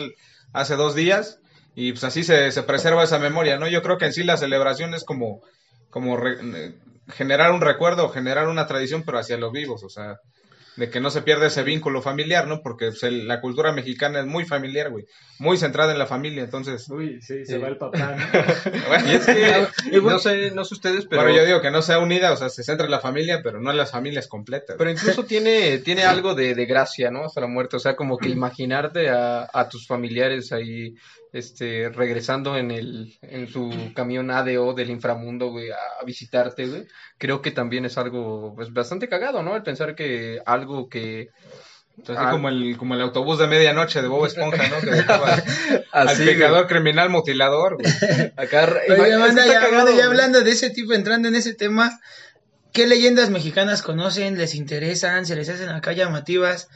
[0.53, 1.39] hace dos días
[1.75, 3.67] y pues así se, se preserva esa memoria, ¿no?
[3.67, 5.41] Yo creo que en sí la celebración es como,
[5.89, 6.73] como re- eh,
[7.09, 10.15] generar un recuerdo, generar una tradición, pero hacia los vivos, o sea,
[10.77, 12.61] de que no se pierda ese vínculo familiar, ¿no?
[12.61, 15.05] Porque pues, el- la cultura mexicana es muy familiar, güey,
[15.39, 16.87] muy centrada en la familia, entonces...
[16.89, 17.57] Uy, sí, se Sí.
[17.57, 18.25] va el papá, ¿no?
[18.87, 21.23] Bueno, Y es que, no sé, no sé ustedes, pero...
[21.23, 23.59] bueno, yo digo que no sea unida, o sea, se centra en la familia, pero
[23.59, 24.75] no en las familias completas.
[24.77, 27.25] Pero incluso tiene, tiene algo de, de gracia, ¿no?
[27.25, 27.75] Hasta la muerte.
[27.75, 30.93] O sea, como que imaginarte a, a tus familiares ahí,
[31.37, 36.87] este, regresando en el, en su camión ADO del inframundo, güey, a, visitarte, güey.
[37.17, 39.55] Creo que también es algo, pues, bastante cagado, ¿no?
[39.55, 41.29] El pensar que algo que...
[42.03, 42.29] Así Ah.
[42.29, 44.79] como el, como el autobús de medianoche de Bob Esponja, ¿no?
[44.81, 45.35] Que dejaba
[45.91, 47.87] al pecador criminal mutilador, güey.
[48.37, 49.09] Acá, Oye,
[49.47, 51.99] ya, cagado, ya hablando de ese tipo, entrando en ese tema,
[52.77, 56.69] ¿qué leyendas mexicanas conocen, les interesan, se les hacen acá llamativas?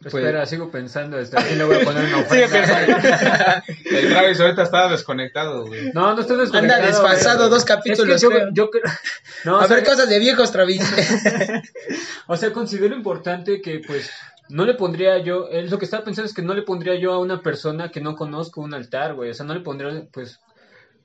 [0.00, 1.20] Pues- Espera, sigo pensando.
[1.20, 3.64] Este, aquí le voy a poner una Sigue ofrenda.
[3.84, 5.92] El Travis ahorita estaba desconectado, güey.
[5.92, 6.82] No, no estoy desconectado.
[6.82, 7.50] Anda desfasado güey.
[7.50, 8.90] dos capítulos, Es que yo, creo.
[8.92, 8.92] yo
[9.44, 10.82] No, a o sea, ver, cosas de viejos, Travis.
[12.26, 14.10] O sea, considero importante que, pues,
[14.48, 17.12] no le pondría yo, es lo que estaba pensando es que no le pondría yo
[17.12, 19.30] a una persona que no conozco un altar, güey.
[19.30, 20.40] O sea, no le pondría, pues,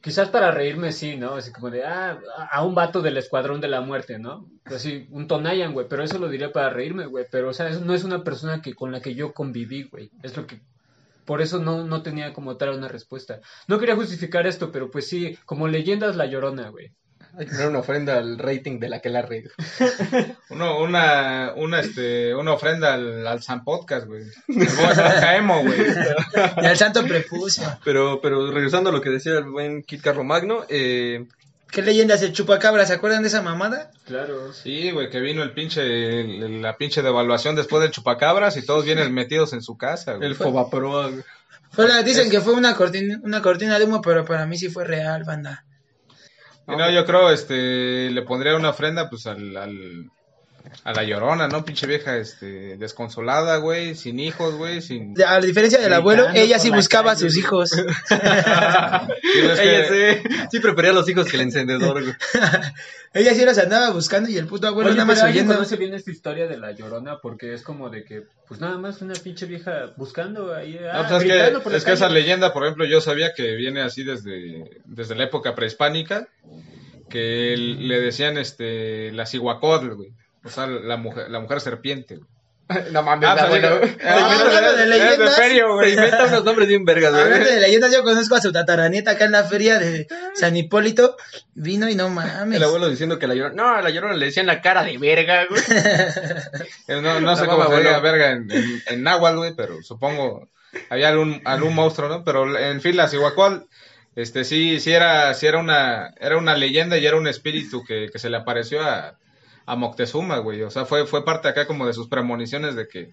[0.01, 1.35] quizás para reírme sí, ¿no?
[1.35, 2.19] Así como de, ah,
[2.51, 4.49] a un vato del escuadrón de la muerte, ¿no?
[4.65, 5.87] Así, un Tonayan, güey.
[5.89, 7.25] Pero eso lo diría para reírme, güey.
[7.31, 10.11] Pero, o sea, eso no es una persona que con la que yo conviví, güey.
[10.23, 10.61] Es lo que
[11.25, 13.41] por eso no, no tenía como tal una respuesta.
[13.67, 16.93] No quería justificar esto, pero pues sí, como leyendas la llorona, güey.
[17.37, 19.45] Hay que poner una ofrenda al rating de la que la red.
[20.49, 24.23] Uno, una, una, este, una ofrenda al, al San Podcast, güey.
[26.61, 27.63] Y al santo prepucio.
[27.83, 31.25] Pero, pero regresando a lo que decía el buen Kit Carlomagno, eh,
[31.71, 32.21] ¿Qué leyendas?
[32.21, 33.91] El chupacabra, ¿se acuerdan de esa mamada?
[34.05, 34.53] Claro.
[34.53, 35.81] Sí, güey, que vino el pinche,
[36.21, 40.29] el- la pinche devaluación después del chupacabras y todos vienen metidos en su casa, güey.
[40.29, 41.11] el Fobaproa,
[42.05, 45.25] dicen que fue una cortina, una cortina de humo, pero para mí sí fue real,
[45.25, 45.65] banda.
[46.67, 50.11] Y no, yo creo, este, le pondría una ofrenda, pues, al, al,
[50.83, 51.63] a la llorona, ¿no?
[51.65, 55.13] Pinche vieja, este, desconsolada, güey, sin hijos, güey, sin...
[55.21, 57.45] A la diferencia del abuelo, ella sí buscaba a calle, sus güey.
[57.45, 57.71] hijos.
[58.09, 62.15] Sí, no, es que- Ella sí, sí prefería a los hijos que el encendedor, güey.
[63.13, 65.55] ella sí los andaba buscando y el puto abuelo Oye, nada más ¿alguien oyendo.
[65.55, 67.19] conoce bien esta historia de la llorona?
[67.21, 70.79] Porque es como de que, pues nada más una pinche vieja buscando ahí.
[70.81, 73.55] No, ah, pues es que, por es que esa leyenda, por ejemplo, yo sabía que
[73.55, 76.27] viene así desde, desde la época prehispánica,
[77.09, 80.11] que le decían este la Cihuacotl, güey.
[80.43, 82.15] O sea, la mujer, la mujer serpiente.
[82.17, 82.27] güey.
[82.91, 83.67] No mames, Ah, pues, bueno.
[84.03, 85.93] hablando de leyendas, ferio, Se güey.
[85.93, 87.55] inventa unos nombres bien vergas, Hablando güey.
[87.55, 91.15] de leyendas, yo conozco a su tataranieta acá en la feria de San Hipólito.
[91.53, 92.57] Vino y no mames.
[92.57, 93.55] El abuelo diciendo que la llorona.
[93.55, 95.61] No, a la llorona le decían la cara de verga, güey.
[96.89, 99.53] Eh, No, no sé La cómo mamá, se diga verga en, en, en náhuatl, güey,
[99.55, 100.49] pero supongo
[100.89, 102.23] había algún, algún monstruo, ¿no?
[102.25, 103.67] Pero en fin, la Cihuacol,
[104.15, 108.09] este, sí, sí era, sí era una, era una leyenda y era un espíritu que,
[108.11, 109.17] que se le apareció a,
[109.67, 110.63] a Moctezuma, güey.
[110.63, 113.11] O sea, fue, fue parte acá como de sus premoniciones de que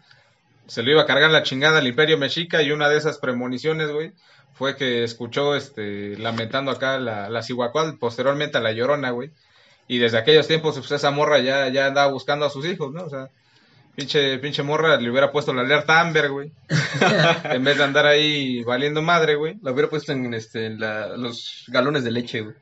[0.66, 3.90] se le iba a cargar la chingada al imperio mexica y una de esas premoniciones,
[3.90, 4.12] güey,
[4.54, 9.30] fue que escuchó, este, lamentando acá la, la Cihuacol, posteriormente a la Llorona, güey.
[9.88, 13.02] Y desde aquellos tiempos, pues esa morra ya, ya andaba buscando a sus hijos, ¿no?
[13.04, 13.28] O sea,
[13.96, 16.52] pinche, pinche morra le hubiera puesto la alerta Amber, güey.
[17.44, 19.58] en vez de andar ahí valiendo madre, güey.
[19.60, 22.54] La hubiera puesto en, este, en la- los galones de leche, güey.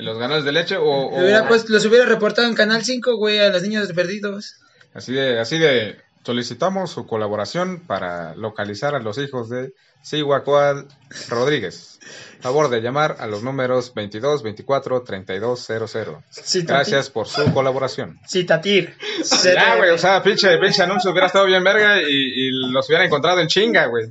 [0.00, 0.84] Los ganones de leche o...
[0.84, 4.56] o- Lo hubiera puesto- los hubiera reportado en Canal 5, güey, a los niños perdidos.
[4.94, 9.72] Así de, así de, solicitamos su colaboración para localizar a los hijos de
[10.04, 10.86] Cihuacual
[11.28, 11.98] Rodríguez.
[12.40, 16.22] Favor de llamar a los números 22 24 32 00.
[16.30, 16.64] Citatir.
[16.66, 18.18] Gracias por su colaboración.
[18.26, 18.94] Citatir.
[19.44, 23.04] Ya, güey, o sea, pinche, pinche anuncio hubiera estado bien verga y, y los hubiera
[23.04, 24.06] encontrado en chinga, güey.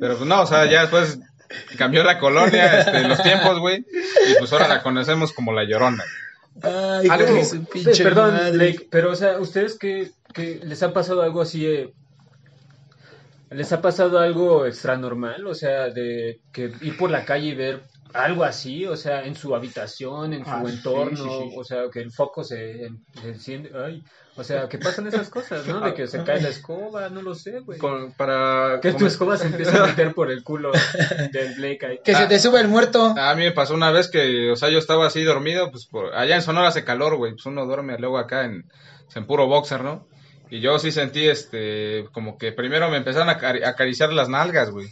[0.00, 1.18] Pero pues no, o sea, ya después
[1.78, 3.78] cambió la colonia, este, los tiempos, güey,
[4.30, 6.04] y pues ahora la conocemos como la Llorona.
[6.62, 8.50] Ay, Algo- pinche Perdón, madre.
[8.52, 11.66] Blake, pero o sea, ¿ustedes que, les ha pasado algo así?
[11.66, 11.92] eh,
[13.50, 15.46] ¿Les ha pasado algo extra normal?
[15.46, 17.82] O sea, de que ir por la calle y ver
[18.14, 21.54] algo así, o sea, en su habitación, en su Ah, entorno, sí, sí.
[21.56, 22.88] o sea, que el foco se,
[23.20, 24.02] se enciende, ay,
[24.36, 25.80] o sea, que pasan esas cosas, ¿no?
[25.80, 27.78] De que se cae la escoba, no lo sé, güey.
[27.78, 28.80] Con- para...
[28.80, 30.72] Que tu escoba se empieza a meter por el culo
[31.32, 32.00] del Blake ahí.
[32.04, 32.28] Que se Ah.
[32.28, 33.14] te sube el muerto.
[33.18, 36.14] A mí me pasó una vez que, o sea, yo estaba así dormido, pues por,
[36.14, 38.64] allá en Sonora hace calor, güey, pues uno duerme luego acá en,
[39.14, 40.06] en puro boxer, ¿no?
[40.50, 43.32] Y yo sí sentí, este, como que primero me empezaron a
[43.68, 44.88] acariciar las nalgas, güey.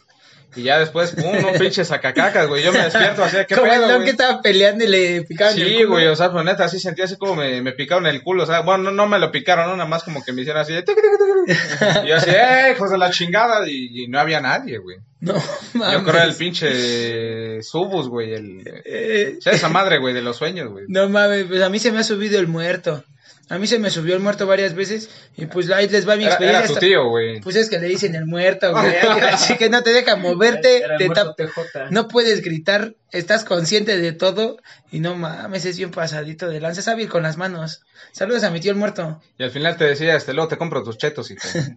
[0.54, 2.62] Y ya después, pum, un pinche sacacacas, güey.
[2.62, 4.04] Yo me despierto así, ¿qué Como el pedo, don güey?
[4.04, 5.88] que estaba peleando y le picaban el Sí, culo.
[5.88, 8.46] güey, o sea, pues neta, así sentí así como me, me picaron el culo, o
[8.46, 9.76] sea, bueno, no, no me lo picaron, ¿no?
[9.76, 10.84] Nada más como que me hicieron así de...
[12.04, 13.66] Y yo así, ¡eh, hijos de la chingada!
[13.68, 14.98] Y, y no había nadie, güey.
[15.20, 15.40] No, Yo
[15.74, 16.02] mames.
[16.02, 18.62] creo el pinche Subus, güey, el...
[18.84, 20.84] Eh, o sea, esa madre, güey, de los sueños, güey.
[20.88, 23.04] No mames, pues a mí se me ha subido el muerto.
[23.48, 26.22] A mí se me subió el muerto varias veces y pues ahí les va mi
[26.24, 26.58] Era, experiencia.
[26.60, 27.40] era tu Hasta- tío, güey.
[27.40, 28.94] Pues es que le dicen el muerto, güey.
[29.30, 31.90] Así que no te deja moverte, Era te muerto tap- TJ.
[31.90, 34.56] no puedes gritar, estás consciente de todo
[34.90, 37.82] y no mames, es bien pasadito de lanza, es hábil con las manos.
[38.12, 39.20] Saludos a mi tío el muerto.
[39.38, 41.42] Y al final te decía, este, luego te compro tus chetos y te...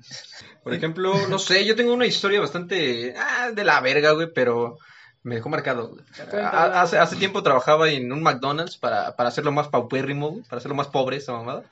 [0.64, 4.78] Por ejemplo, no sé, yo tengo una historia bastante ah, de la verga, güey, pero
[5.26, 5.90] me dejó marcado.
[5.90, 6.02] güey.
[6.46, 10.76] A- Hace, hace tiempo trabajaba en un McDonald's para, para hacerlo más paupérrimo, para hacerlo
[10.76, 11.64] más pobre esa mamada.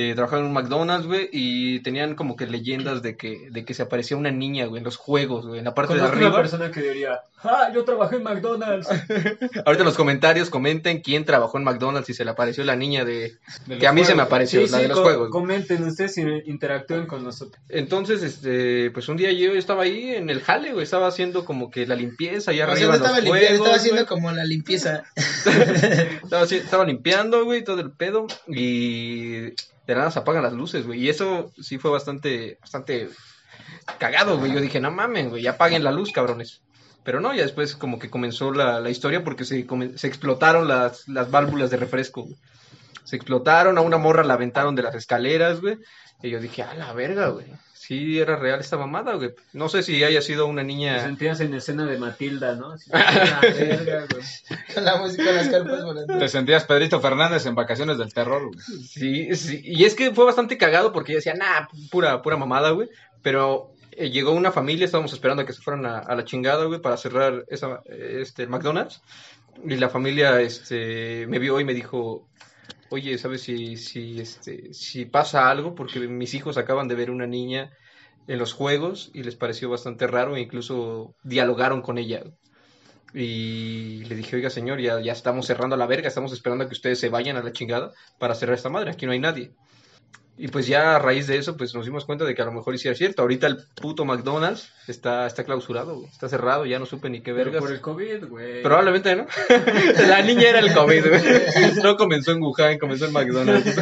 [0.00, 3.74] Eh, trabajaba en un McDonald's, güey, y tenían como que leyendas de que, de que
[3.74, 6.26] se aparecía una niña, güey, en los juegos, güey, en la parte de Conozco una
[6.26, 6.40] arriba.
[6.40, 8.86] persona que diría, ah, yo trabajé en McDonald's.
[9.64, 13.04] Ahorita en los comentarios comenten quién trabajó en McDonald's y se le apareció la niña
[13.04, 13.38] de...
[13.66, 15.30] De que a mí se me apareció, Sí, la sí, de los juegos.
[15.30, 17.60] Comenten ustedes y interactúen con nosotros.
[17.68, 21.72] Entonces, este, pues un día yo estaba ahí en el jale, güey, estaba haciendo como
[21.72, 24.02] que la limpieza allá O sea, arriba no en los estaba limpiando, juegos, estaba haciendo
[24.02, 24.06] güey.
[24.06, 25.02] como la limpieza.
[26.22, 29.54] estaba, estaba limpiando, güey, todo el pedo y
[29.88, 33.08] de nada se apagan las luces, güey, y eso sí fue bastante, bastante
[33.98, 34.52] cagado, güey.
[34.52, 36.60] Yo dije, no mamen, güey, ya apaguen la luz, cabrones.
[37.04, 41.08] Pero no, ya después como que comenzó la, la historia porque se, se explotaron las,
[41.08, 42.36] las válvulas de refresco, güey.
[43.04, 45.78] Se explotaron, a una morra la aventaron de las escaleras, güey.
[46.22, 47.46] Y yo dije, a la verga, güey.
[47.88, 49.30] Sí, era real esta mamada, güey.
[49.54, 51.00] No sé si haya sido una Te niña.
[51.02, 52.72] sentías en escena de Matilda, ¿no?
[52.72, 54.22] Así, "Ah, verga, güey".
[54.74, 56.18] Con la música las carpas volando.
[56.18, 58.58] Te sentías Pedrito Fernández en Vacaciones del Terror, güey.
[58.86, 59.62] Sí, sí.
[59.64, 62.90] Y es que fue bastante cagado porque yo decía, nah, pura, pura mamada, güey.
[63.22, 66.66] Pero eh, llegó una familia, estábamos esperando a que se fueran a, a la chingada,
[66.66, 69.00] güey, para cerrar esa, este, McDonald's.
[69.64, 72.28] Y la familia, este, me vio y me dijo,
[72.90, 75.74] oye, ¿sabes si, si, este, si pasa algo?
[75.74, 77.70] Porque mis hijos acaban de ver una niña
[78.26, 82.22] en los juegos y les pareció bastante raro e incluso dialogaron con ella.
[83.14, 86.74] Y le dije, oiga señor, ya, ya estamos cerrando la verga, estamos esperando a que
[86.74, 89.52] ustedes se vayan a la chingada para cerrar esta madre, aquí no hay nadie.
[90.38, 92.52] Y pues ya a raíz de eso, pues nos dimos cuenta de que a lo
[92.52, 93.22] mejor sí era cierto.
[93.22, 96.08] Ahorita el puto McDonald's está, está clausurado, güey.
[96.08, 97.60] está cerrado, ya no supe ni qué Pero vergas.
[97.60, 98.62] por el COVID, güey.
[98.62, 99.26] Probablemente, ¿no?
[100.08, 101.22] La niña era el COVID, güey.
[101.82, 103.76] No comenzó en Wuhan, comenzó en McDonald's.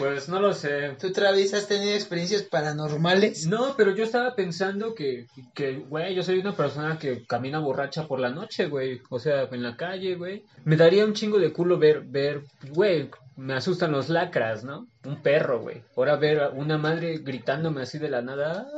[0.00, 0.96] Pues no lo sé.
[0.98, 3.46] ¿Tú, Travis, has tenido experiencias paranormales?
[3.46, 8.08] No, pero yo estaba pensando que, que, güey, yo soy una persona que camina borracha
[8.08, 9.02] por la noche, güey.
[9.10, 10.44] O sea, en la calle, güey.
[10.64, 14.86] Me daría un chingo de culo ver, ver, güey, me asustan los lacras, ¿no?
[15.06, 15.82] Un perro, güey.
[15.96, 18.68] Ahora ver a una madre gritándome así de la nada.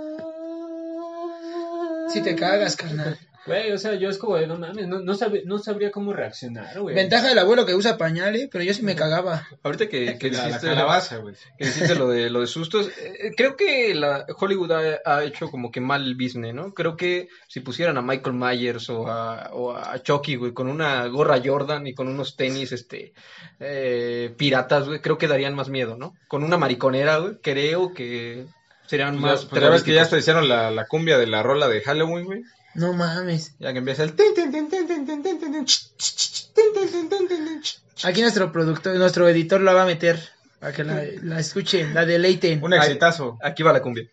[2.08, 3.18] Si te cagas, carnal.
[3.44, 6.12] Güey, o sea, yo es como de no mames, no, no, sabe- no sabría cómo
[6.12, 6.94] reaccionar, güey.
[6.94, 9.48] Ventaja del abuelo que usa pañales, pero yo sí me cagaba.
[9.64, 11.34] Ahorita que, que La, la dijiste, calabaza, güey.
[11.58, 15.50] que dijiste lo de lo de sustos, eh, creo que la Hollywood ha, ha hecho
[15.50, 16.72] como que mal business, ¿no?
[16.72, 21.04] Creo que si pusieran a Michael Myers o a, o a Chucky, güey, con una
[21.08, 23.12] gorra Jordan y con unos tenis, este,
[23.58, 26.14] eh, piratas, güey, creo que darían más miedo, ¿no?
[26.28, 28.46] Con una mariconera, güey, creo que
[28.86, 31.42] serían Pues más pero ya ves que ya hasta hicieron la, la cumbia de la
[31.42, 32.42] rola de Halloween, güey.
[32.74, 33.54] No mames.
[33.58, 34.14] Ya que empieza el.
[38.04, 40.18] Aquí nuestro productor, nuestro editor la va a meter.
[40.58, 42.62] Para que la, la escuchen, la deleiten.
[42.62, 43.38] Un exitazo.
[43.42, 44.08] Aquí va la cumbia.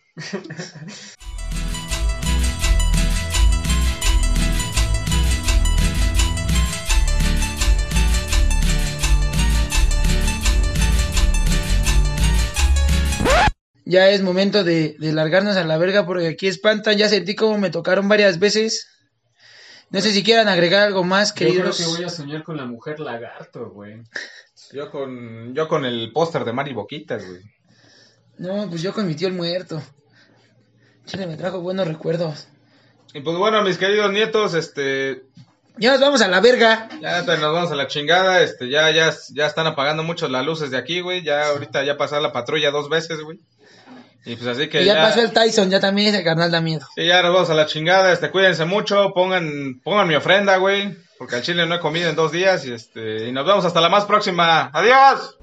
[13.89, 16.95] Ya es momento de, de largarnos a la verga porque aquí espantan.
[16.95, 18.88] Ya sentí como me tocaron varias veces.
[19.89, 21.78] No sé si quieran agregar algo más, Yo creo queridos.
[21.80, 24.04] que voy a soñar con la mujer lagarto, güey.
[24.71, 27.41] Yo con, yo con el póster de Mari Boquitas, güey.
[28.38, 29.82] No, pues yo con mi tío el muerto.
[31.06, 32.47] Chile me trajo buenos recuerdos.
[33.15, 35.23] Y pues bueno, mis queridos nietos, este,
[35.78, 36.88] Ya nos vamos a la verga.
[37.02, 40.69] ya nos vamos a la chingada, este, ya, ya, ya están apagando mucho las luces
[40.69, 43.39] de aquí, güey, ya ahorita ya pasó la patrulla dos veces, güey.
[44.29, 46.85] Y pues así que Y ya, pasó el Tyson, ya también ese carnal da miedo.
[46.93, 50.95] Sí, ya nos vamos a la chingada, este, cuídense mucho, pongan, pongan mi ofrenda, güey,
[51.17, 53.81] porque al chile no he comido en dos días, y este, y nos vemos hasta
[53.81, 54.69] la más próxima.
[54.71, 55.35] ¡Adiós!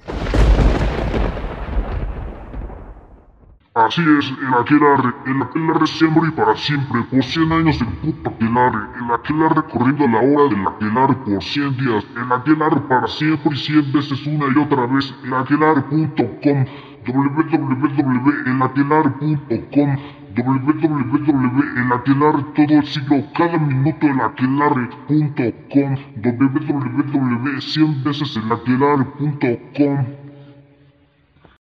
[3.75, 8.31] Así es, el aquelarre, el aquelarre siempre y para siempre, por 100 años el puto
[8.31, 13.51] aquelarre, el aquelarre corriendo la hora del aquelarre por 100 días, el aquelarre para siempre
[13.53, 16.67] y 100 veces una y otra vez, el aquelarre.com,
[17.07, 19.97] www.elatelar.com
[20.37, 30.26] www.elatelar todo el siglo cada minuto elatelar.com www veces elatelar.com